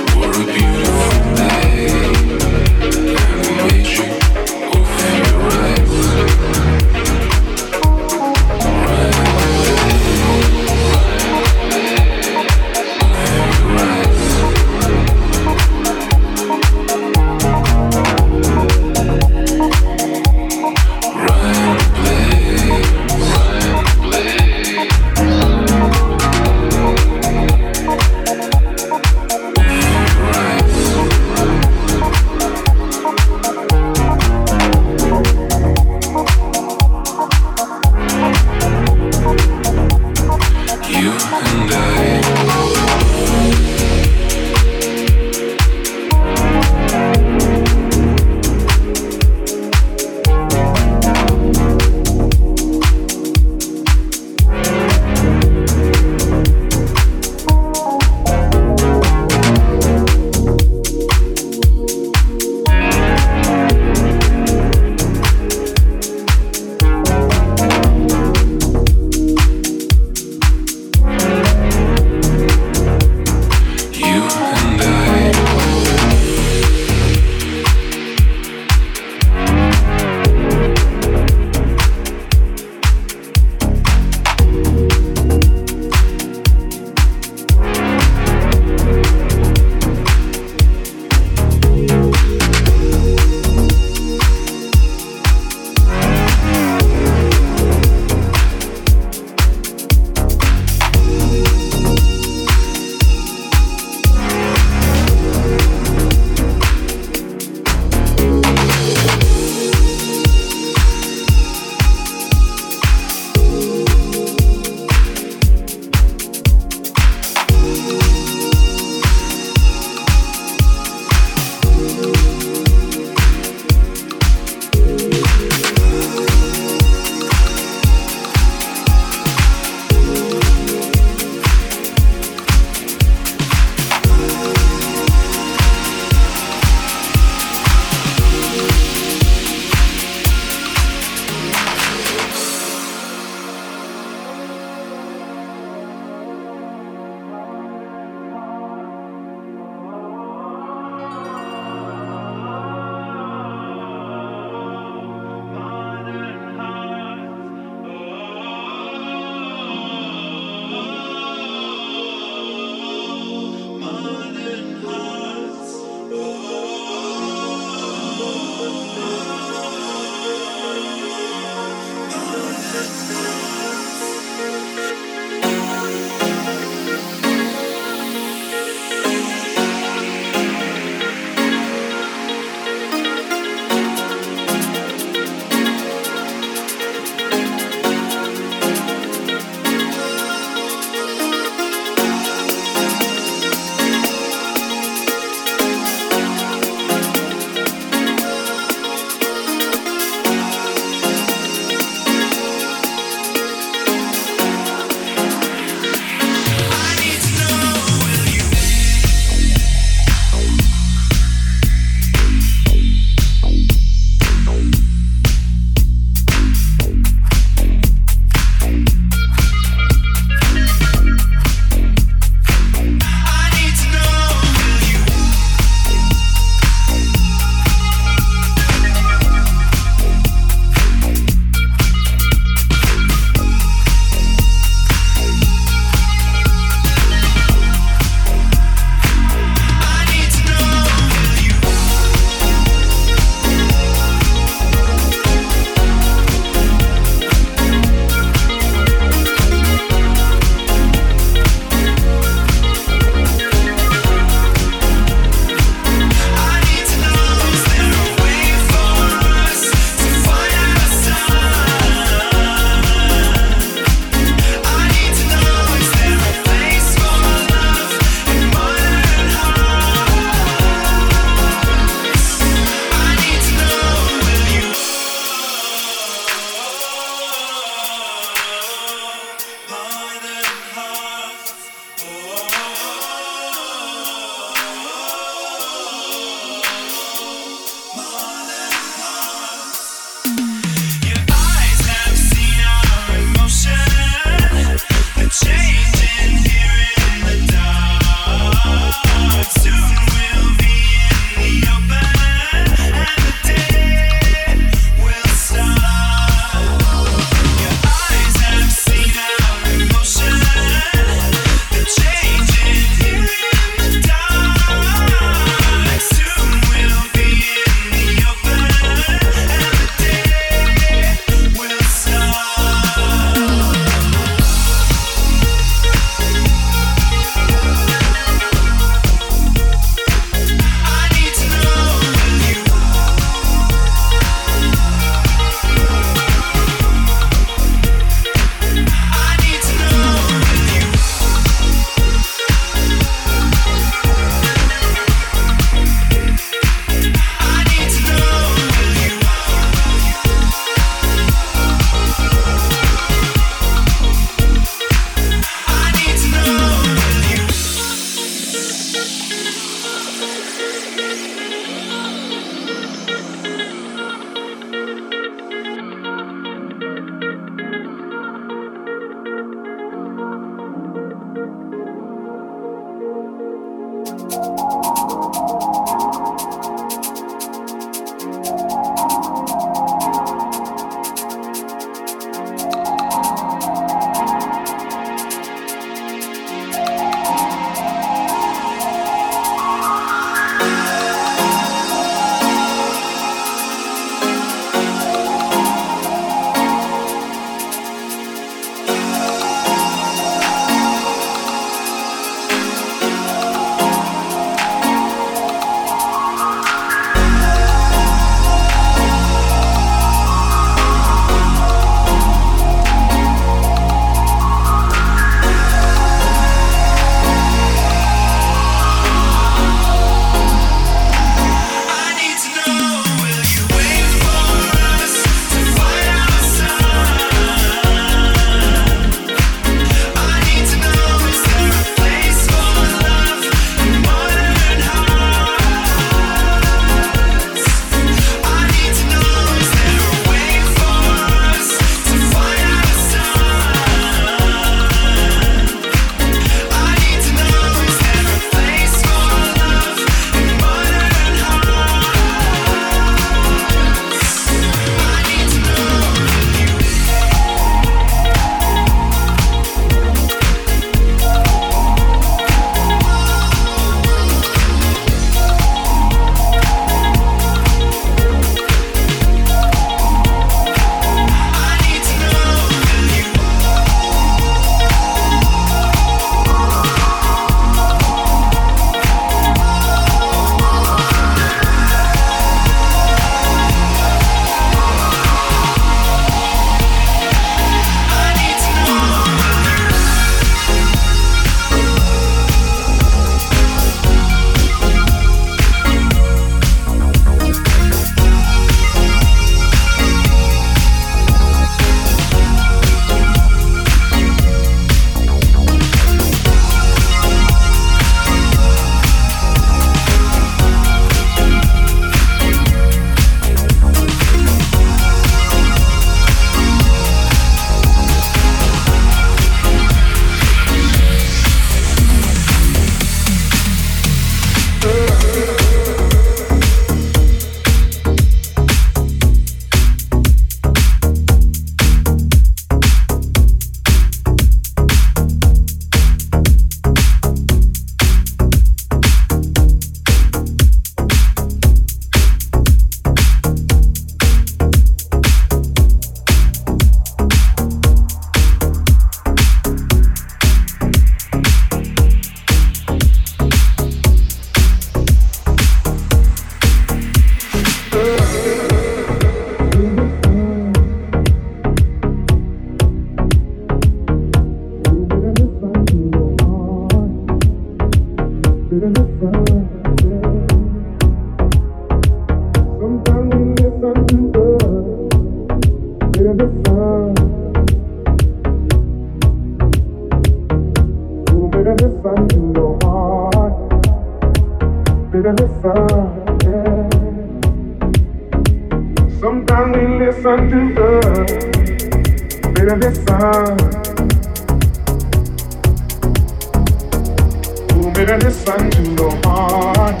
[598.12, 600.00] Better listen to your heart.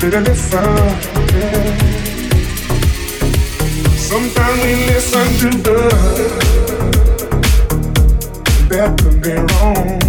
[0.00, 0.64] Better listen.
[1.32, 1.78] Yeah.
[3.94, 5.78] Sometimes we listen to the
[8.70, 10.00] that could be wrong.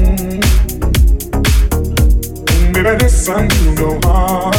[2.73, 4.55] Better listen to your heart.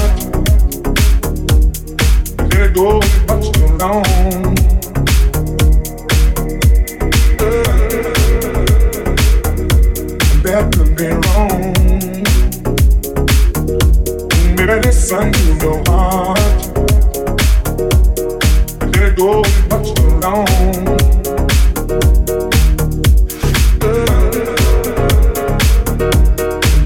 [2.38, 4.04] Let it go much too long.
[10.44, 11.49] that could be wrong.
[14.70, 16.38] Did listen to your heart?
[18.80, 20.46] Let it go much too long?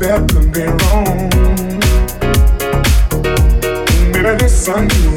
[0.00, 1.30] That could be wrong.
[4.12, 5.13] Did listen to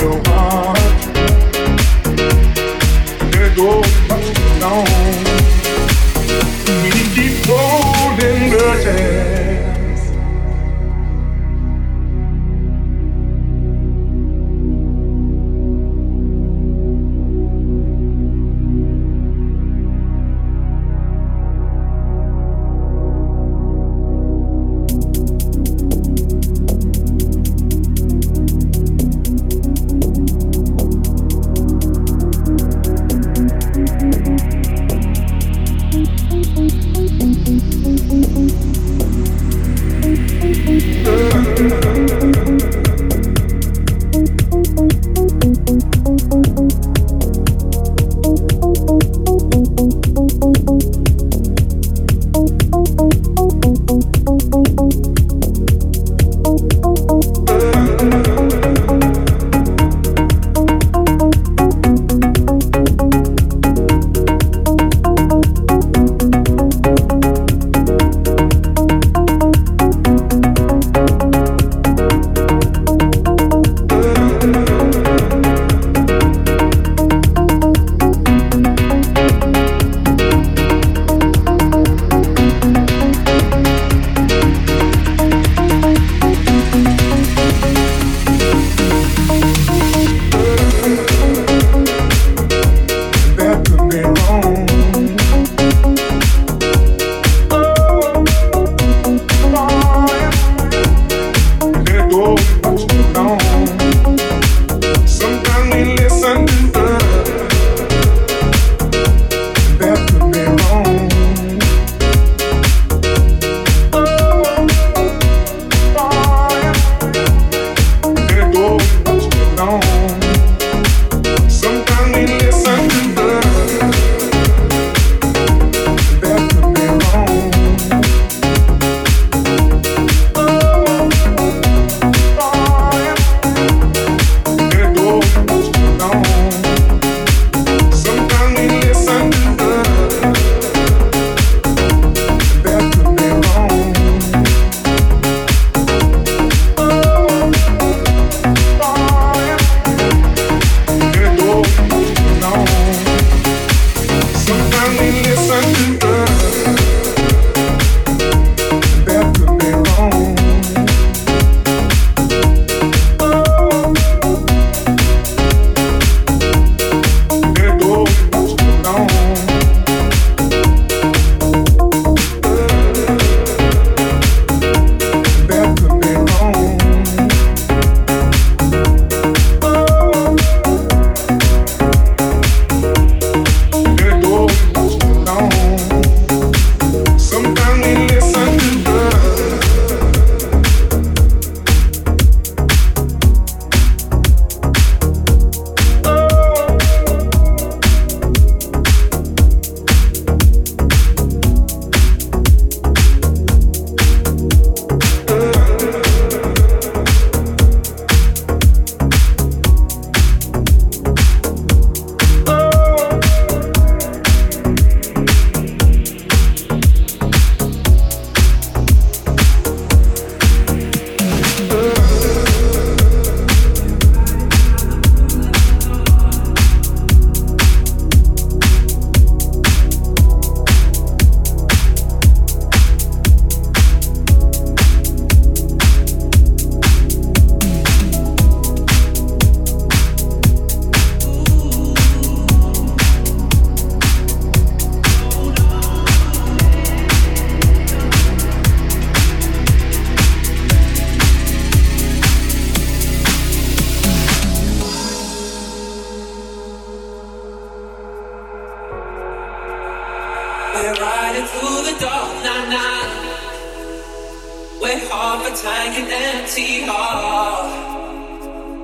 [265.87, 267.71] off a tank and empty heart.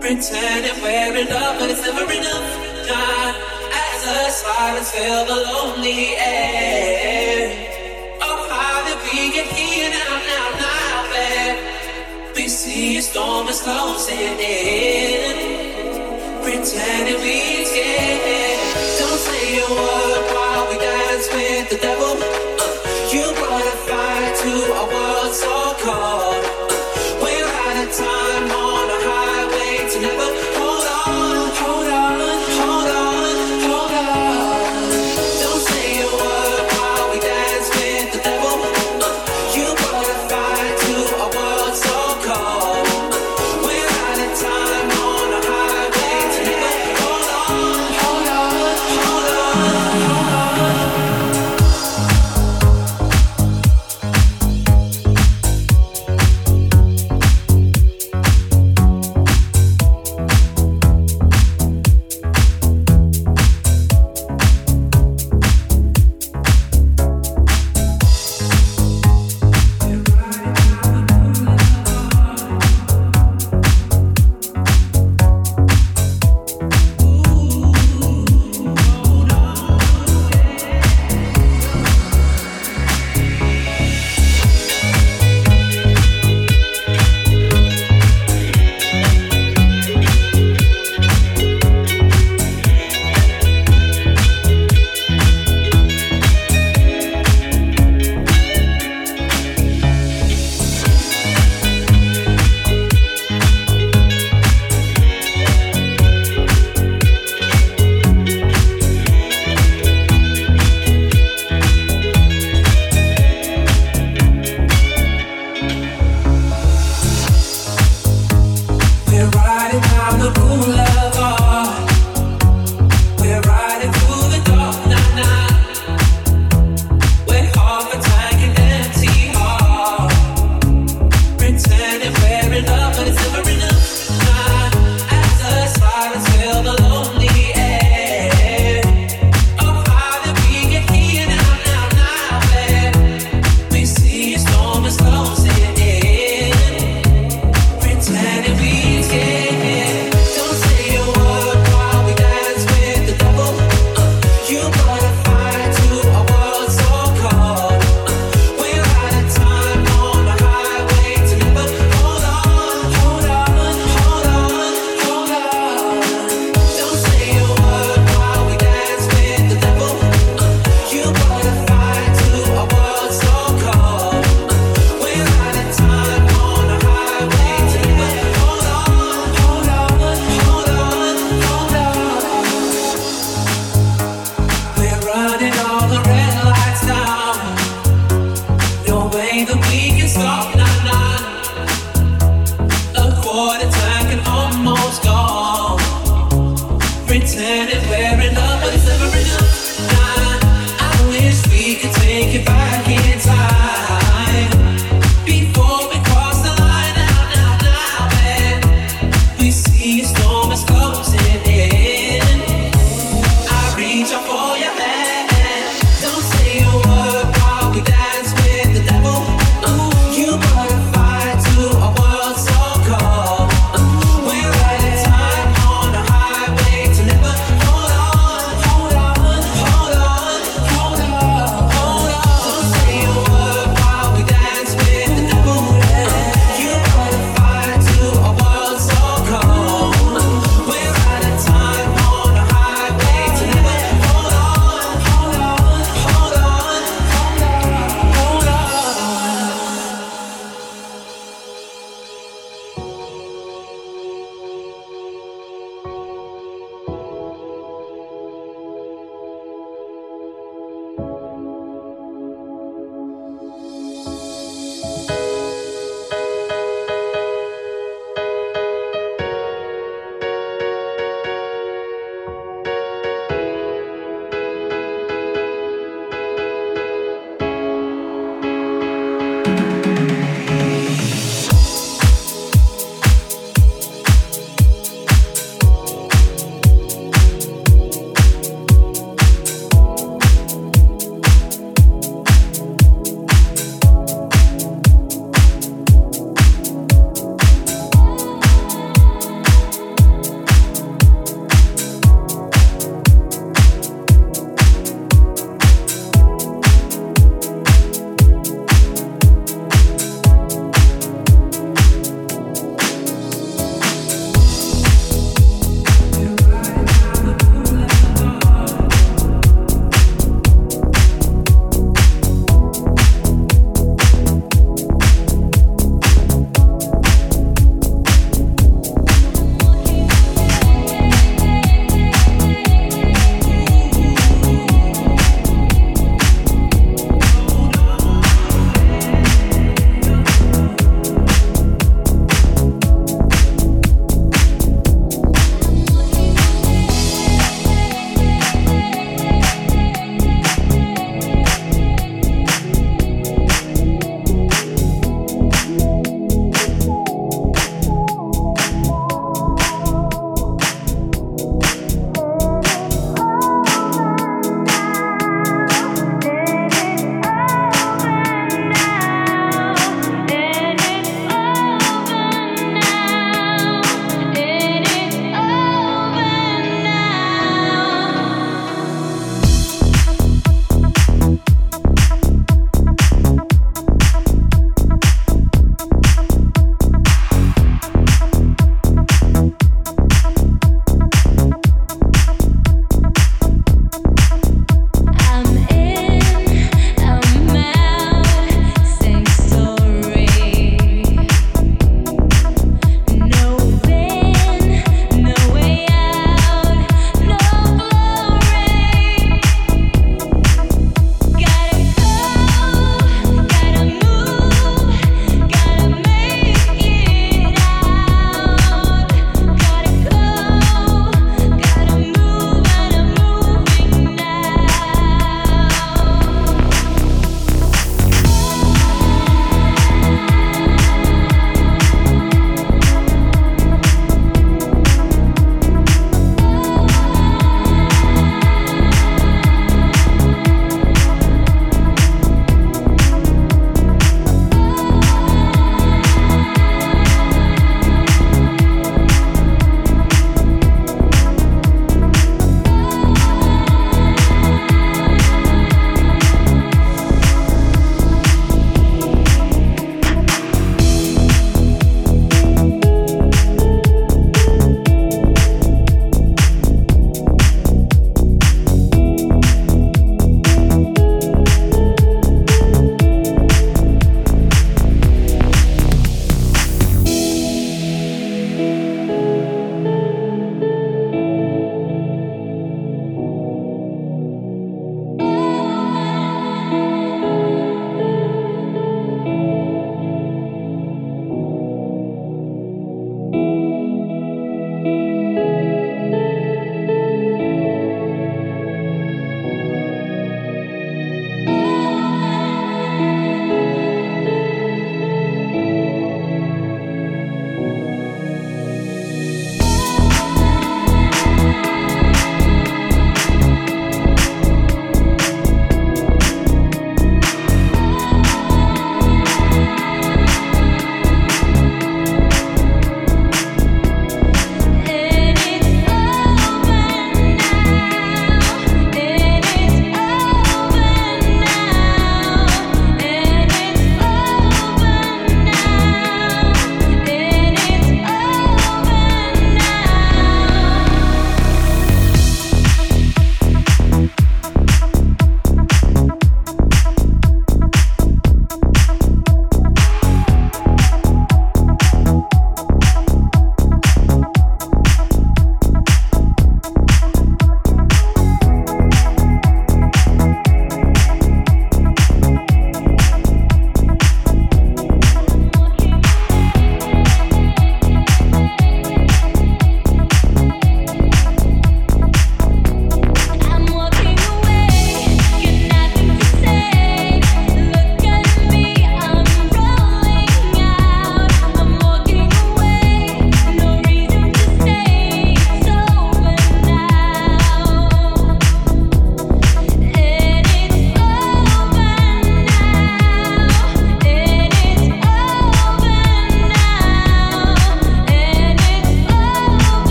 [0.00, 2.88] Pretending we're in love, but it's never enough.
[2.88, 3.34] Not
[3.72, 7.50] as the silence fill the lonely air.
[8.22, 12.36] Oh, how did we get here now, now, now, babe?
[12.36, 15.36] We see a storm is closing in.
[16.42, 18.60] Pretending we scared.
[18.98, 22.16] Don't say a word while we dance with the devil.
[22.62, 22.66] Uh,
[23.12, 26.75] you brought a fire to a world so cold.
[27.98, 28.35] Time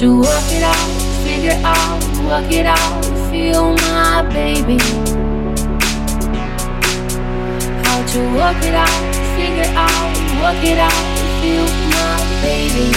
[0.00, 0.90] to work it out,
[1.24, 4.78] figure out, work it out, feel my baby.
[7.84, 11.04] How to work it out, figure out, work it out,
[11.42, 12.88] feel my baby.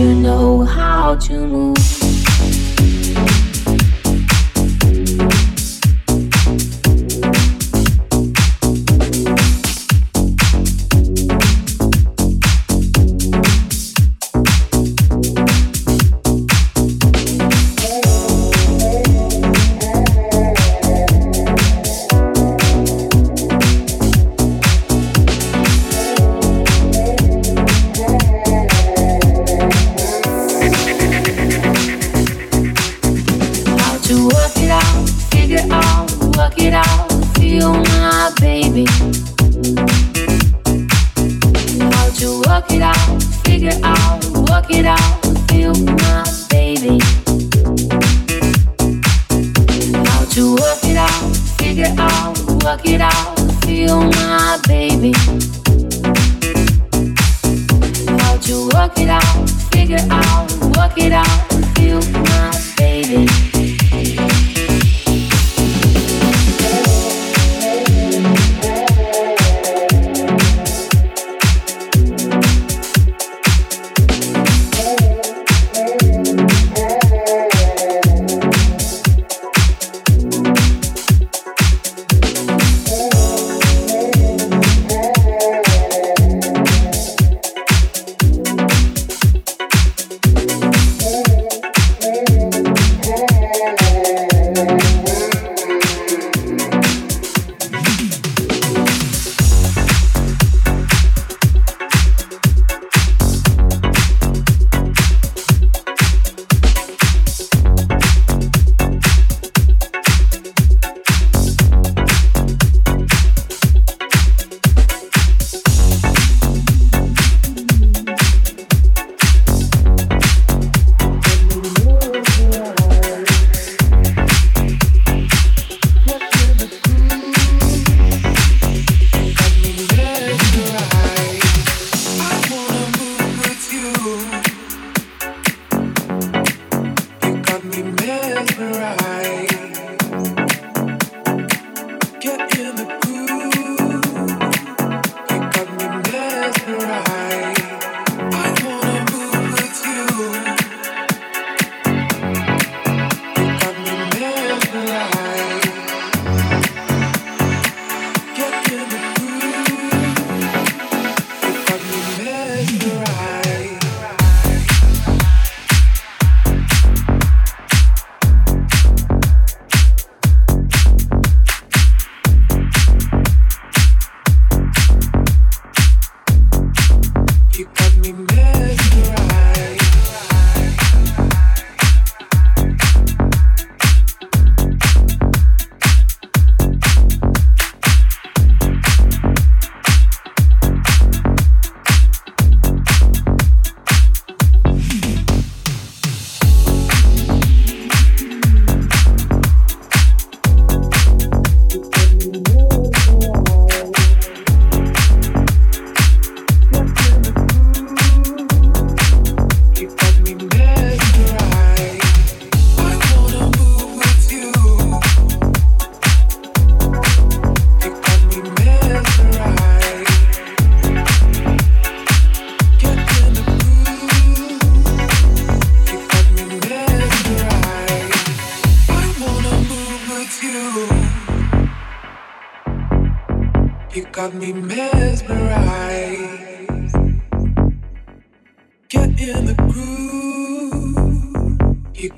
[0.00, 1.95] You know how to move.